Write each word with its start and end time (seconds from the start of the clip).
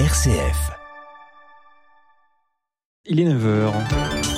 RCF. 0.00 0.72
Il 3.06 3.20
est 3.20 3.24
9h. 3.26 4.33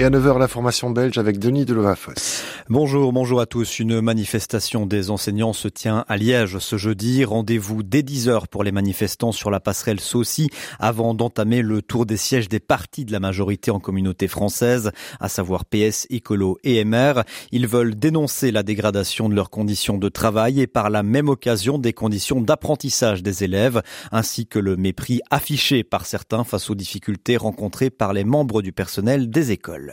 Et 0.00 0.04
à 0.04 0.10
9h, 0.10 0.38
la 0.38 0.46
formation 0.46 0.90
belge 0.90 1.18
avec 1.18 1.40
Denis 1.40 1.64
Delovafos. 1.64 2.44
Bonjour, 2.68 3.12
bonjour 3.12 3.40
à 3.40 3.46
tous. 3.46 3.80
Une 3.80 4.00
manifestation 4.00 4.86
des 4.86 5.10
enseignants 5.10 5.52
se 5.52 5.66
tient 5.66 6.04
à 6.06 6.16
Liège 6.16 6.58
ce 6.58 6.76
jeudi. 6.76 7.24
Rendez-vous 7.24 7.82
dès 7.82 8.02
10h 8.02 8.46
pour 8.46 8.62
les 8.62 8.70
manifestants 8.70 9.32
sur 9.32 9.50
la 9.50 9.58
passerelle 9.58 9.98
Saucy 9.98 10.50
avant 10.78 11.14
d'entamer 11.14 11.62
le 11.62 11.82
tour 11.82 12.06
des 12.06 12.16
sièges 12.16 12.48
des 12.48 12.60
partis 12.60 13.06
de 13.06 13.10
la 13.10 13.18
majorité 13.18 13.72
en 13.72 13.80
communauté 13.80 14.28
française, 14.28 14.92
à 15.18 15.28
savoir 15.28 15.64
PS, 15.64 16.06
Écolo 16.10 16.58
et 16.62 16.84
MR. 16.84 17.24
Ils 17.50 17.66
veulent 17.66 17.96
dénoncer 17.96 18.52
la 18.52 18.62
dégradation 18.62 19.28
de 19.28 19.34
leurs 19.34 19.50
conditions 19.50 19.98
de 19.98 20.08
travail 20.08 20.60
et 20.60 20.68
par 20.68 20.90
la 20.90 21.02
même 21.02 21.28
occasion 21.28 21.76
des 21.76 21.92
conditions 21.92 22.40
d'apprentissage 22.40 23.24
des 23.24 23.42
élèves, 23.42 23.82
ainsi 24.12 24.46
que 24.46 24.60
le 24.60 24.76
mépris 24.76 25.22
affiché 25.32 25.82
par 25.82 26.06
certains 26.06 26.44
face 26.44 26.70
aux 26.70 26.76
difficultés 26.76 27.36
rencontrées 27.36 27.90
par 27.90 28.12
les 28.12 28.22
membres 28.22 28.62
du 28.62 28.70
personnel 28.70 29.28
des 29.28 29.50
écoles. 29.50 29.87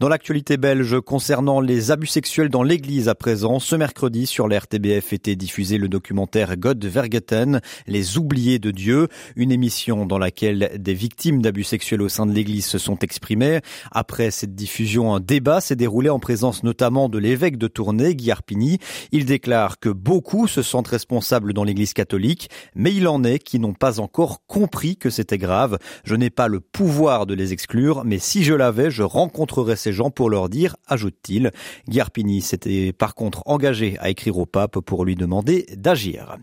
Dans 0.00 0.08
l'actualité 0.08 0.56
belge 0.56 1.00
concernant 1.00 1.60
les 1.60 1.90
abus 1.90 2.06
sexuels 2.06 2.48
dans 2.48 2.62
l'église 2.62 3.08
à 3.08 3.14
présent, 3.14 3.58
ce 3.58 3.76
mercredi 3.76 4.26
sur 4.26 4.48
l'RTBF 4.48 5.12
était 5.12 5.36
diffusé 5.36 5.78
le 5.78 5.88
documentaire 5.88 6.56
God 6.56 6.84
Vergeten, 6.84 7.60
Les 7.86 8.18
oubliés 8.18 8.58
de 8.58 8.70
Dieu, 8.70 9.08
une 9.36 9.52
émission 9.52 10.06
dans 10.06 10.18
laquelle 10.18 10.76
des 10.78 10.94
victimes 10.94 11.42
d'abus 11.42 11.64
sexuels 11.64 12.02
au 12.02 12.08
sein 12.08 12.26
de 12.26 12.32
l'église 12.32 12.66
se 12.66 12.78
sont 12.78 12.98
exprimées. 12.98 13.60
Après 13.92 14.30
cette 14.30 14.54
diffusion, 14.54 15.14
un 15.14 15.20
débat 15.20 15.60
s'est 15.60 15.76
déroulé 15.76 16.10
en 16.10 16.18
présence 16.18 16.62
notamment 16.62 17.08
de 17.08 17.18
l'évêque 17.18 17.58
de 17.58 17.68
Tournai, 17.68 18.14
Guy 18.14 18.30
Arpini. 18.30 18.78
Il 19.12 19.24
déclare 19.24 19.78
que 19.78 19.88
beaucoup 19.88 20.46
se 20.46 20.62
sentent 20.62 20.88
responsables 20.88 21.52
dans 21.52 21.64
l'église 21.64 21.92
catholique, 21.92 22.50
mais 22.74 22.92
il 22.92 23.08
en 23.08 23.24
est 23.24 23.38
qui 23.38 23.58
n'ont 23.58 23.74
pas 23.74 24.00
encore 24.00 24.44
compris 24.46 24.96
que 24.96 25.10
c'était 25.10 25.38
grave. 25.38 25.78
Je 26.04 26.14
n'ai 26.14 26.30
pas 26.30 26.48
le 26.48 26.60
pouvoir 26.60 27.26
de 27.26 27.34
les 27.34 27.52
exclure, 27.52 28.04
mais 28.04 28.18
si 28.18 28.44
je 28.44 28.54
l'avais, 28.54 28.90
je 28.90 29.02
rencontrerai 29.16 29.76
ces 29.76 29.94
gens 29.94 30.10
pour 30.10 30.28
leur 30.28 30.50
dire, 30.50 30.76
ajoute-t-il. 30.88 31.50
Guerpini 31.88 32.42
s'était 32.42 32.92
par 32.92 33.14
contre 33.14 33.42
engagé 33.46 33.96
à 33.98 34.10
écrire 34.10 34.36
au 34.36 34.44
pape 34.44 34.78
pour 34.80 35.06
lui 35.06 35.14
demander 35.14 35.64
d'agir. 35.74 36.36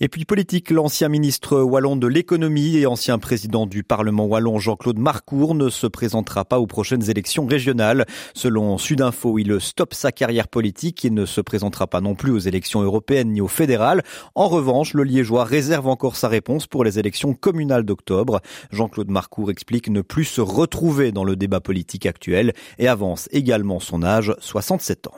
Et 0.00 0.08
puis 0.08 0.24
politique, 0.24 0.72
l'ancien 0.72 1.08
ministre 1.08 1.60
wallon 1.60 1.94
de 1.94 2.08
l'économie 2.08 2.76
et 2.76 2.86
ancien 2.86 3.20
président 3.20 3.66
du 3.66 3.84
Parlement 3.84 4.24
wallon 4.24 4.58
Jean-Claude 4.58 4.98
Marcourt 4.98 5.54
ne 5.54 5.68
se 5.68 5.86
présentera 5.86 6.44
pas 6.44 6.58
aux 6.58 6.66
prochaines 6.66 7.08
élections 7.08 7.46
régionales. 7.46 8.04
Selon 8.34 8.78
Sudinfo, 8.78 9.38
il 9.38 9.60
stoppe 9.60 9.94
sa 9.94 10.10
carrière 10.10 10.48
politique 10.48 11.04
et 11.04 11.10
ne 11.10 11.24
se 11.24 11.40
présentera 11.40 11.86
pas 11.86 12.00
non 12.00 12.16
plus 12.16 12.32
aux 12.32 12.38
élections 12.38 12.82
européennes 12.82 13.30
ni 13.30 13.40
aux 13.40 13.46
fédérales. 13.48 14.02
En 14.34 14.48
revanche, 14.48 14.92
le 14.92 15.04
Liégeois 15.04 15.44
réserve 15.44 15.86
encore 15.86 16.16
sa 16.16 16.26
réponse 16.26 16.66
pour 16.66 16.82
les 16.82 16.98
élections 16.98 17.32
communales 17.34 17.84
d'octobre. 17.84 18.40
Jean-Claude 18.72 19.10
Marcourt 19.10 19.52
explique 19.52 19.88
ne 19.88 20.00
plus 20.00 20.24
se 20.24 20.40
retrouver 20.40 21.12
dans 21.12 21.24
le 21.24 21.36
débat 21.36 21.60
politique 21.60 22.07
actuel 22.08 22.52
et 22.78 22.88
avance 22.88 23.28
également 23.32 23.80
son 23.80 24.02
âge, 24.02 24.34
67 24.40 25.06
ans. 25.08 25.14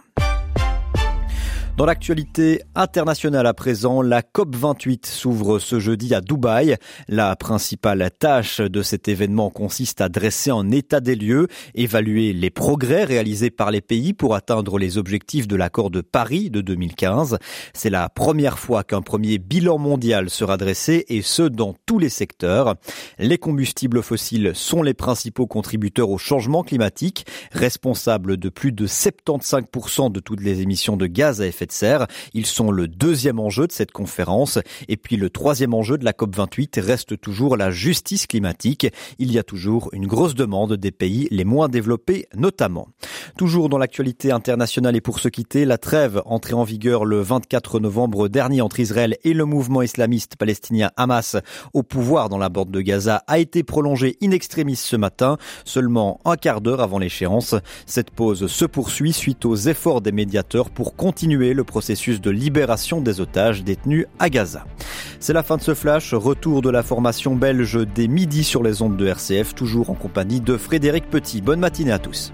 Dans 1.77 1.87
l'actualité 1.87 2.61
internationale 2.75 3.47
à 3.47 3.55
présent, 3.55 4.03
la 4.03 4.21
COP28 4.21 5.07
s'ouvre 5.07 5.59
ce 5.59 5.81
jeudi 5.81 6.15
à 6.15 6.21
Dubaï. 6.21 6.77
La 7.09 7.35
principale 7.37 8.11
tâche 8.19 8.61
de 8.61 8.83
cet 8.83 9.09
événement 9.09 9.49
consiste 9.49 10.03
à 10.03 10.11
dresser 10.11 10.51
un 10.51 10.71
état 10.73 11.01
des 11.01 11.17
lieux, 11.17 11.49
évaluer 11.75 12.35
les 12.35 12.51
progrès 12.51 13.05
réalisés 13.05 13.51
par 13.51 13.71
les 13.71 13.81
pays 13.81 14.13
pour 14.13 14.35
atteindre 14.35 14.79
les 14.79 14.99
objectifs 14.99 15.49
de 15.49 15.57
l'accord 15.57 15.91
de 15.91 16.03
Paris 16.03 16.51
de 16.51 16.61
2015. 16.61 17.39
C'est 17.73 17.89
la 17.89 18.11
première 18.11 18.59
fois 18.59 18.85
qu'un 18.85 19.01
premier 19.01 19.39
bilan 19.39 19.79
mondial 19.79 20.29
sera 20.29 20.59
dressé 20.59 21.07
et 21.09 21.23
ce 21.23 21.43
dans 21.43 21.75
tous 21.87 21.99
les 21.99 22.11
secteurs. 22.11 22.75
Les 23.19 23.39
combustibles 23.39 24.03
fossiles 24.03 24.53
sont 24.55 24.83
les 24.83 24.95
principaux 24.95 25.47
contributeurs 25.47 26.11
au 26.11 26.19
changement 26.19 26.63
climatique, 26.63 27.25
responsables 27.53 28.37
de 28.37 28.49
plus 28.51 28.73
de 28.73 28.87
75% 28.87 30.13
de 30.13 30.21
toutes 30.21 30.43
les 30.43 30.61
émissions 30.61 30.99
de 30.99 31.07
gaz 31.07 31.41
à 31.41 31.47
effet 31.47 31.60
de 31.67 31.73
serre. 31.73 32.07
Ils 32.35 32.47
sont 32.47 32.71
le 32.71 32.89
deuxième 32.89 33.39
enjeu 33.39 33.67
de 33.67 33.73
cette 33.73 33.93
conférence. 33.93 34.59
Et 34.89 34.97
puis 34.97 35.17
le 35.17 35.31
troisième 35.31 35.75
enjeu 35.75 35.99
de 35.99 36.05
la 36.05 36.13
COP28 36.13 36.81
reste 36.81 37.21
toujours 37.21 37.57
la 37.57 37.71
justice 37.71 38.27
climatique. 38.27 38.87
Il 39.19 39.33
y 39.33 39.39
a 39.39 39.43
toujours 39.43 39.91
une 39.93 40.07
grosse 40.07 40.35
demande 40.35 40.75
des 40.75 40.91
pays 40.91 41.29
les 41.31 41.45
moins 41.45 41.69
développés 41.69 42.27
notamment. 42.35 42.89
Toujours 43.37 43.69
dans 43.69 43.79
l'actualité 43.79 44.33
internationale 44.33 44.97
et 44.97 45.01
pour 45.01 45.19
se 45.19 45.29
quitter, 45.29 45.65
la 45.65 45.79
trêve 45.79 46.23
entrée 46.27 46.55
en 46.55 46.65
vigueur 46.65 47.05
le 47.05 47.21
24 47.21 47.81
novembre 47.81 48.29
dernier 48.29 48.61
entre 48.61 48.81
Israël 48.81 49.17
et 49.25 49.35
le 49.35 49.45
mouvement 49.45 49.83
islamiste 49.83 50.37
palestinien 50.37 50.91
Hamas 50.97 51.37
au 51.73 51.83
pouvoir 51.83 52.29
dans 52.29 52.39
la 52.39 52.49
bande 52.49 52.71
de 52.71 52.81
Gaza 52.81 53.23
a 53.27 53.39
été 53.39 53.63
prolongée 53.63 54.17
in 54.23 54.31
extremis 54.31 54.77
ce 54.77 54.97
matin, 54.97 55.39
seulement 55.65 56.21
un 56.25 56.37
quart 56.37 56.61
d'heure 56.61 56.81
avant 56.81 56.99
l'échéance. 56.99 57.55
Cette 57.87 58.11
pause 58.11 58.47
se 58.47 58.65
poursuit 58.65 59.13
suite 59.13 59.45
aux 59.45 59.57
efforts 59.57 60.01
des 60.01 60.13
médiateurs 60.13 60.71
pour 60.71 60.97
continuer 60.97 61.50
le 61.55 61.65
processus 61.65 62.21
de 62.21 62.31
libération 62.31 63.01
des 63.01 63.21
otages 63.21 63.65
détenus 63.65 64.07
à 64.19 64.31
Gaza. 64.31 64.65
C'est 65.19 65.33
la 65.33 65.43
fin 65.43 65.57
de 65.57 65.63
ce 65.63 65.75
flash, 65.75 66.15
retour 66.15 66.63
de 66.63 66.71
la 66.71 66.83
formation 66.83 67.35
belge 67.35 67.79
dès 67.95 68.09
midi 68.09 68.45
sur 68.45 68.63
les 68.63 68.83
ondes 68.83 68.97
de 68.97 69.07
RCF, 69.07 69.55
toujours 69.55 69.91
en 69.91 69.95
compagnie 69.95 70.41
de 70.41 70.57
Frédéric 70.57 71.09
Petit. 71.11 71.41
Bonne 71.41 71.61
matinée 71.61 71.93
à 71.93 71.99
tous. 71.99 72.33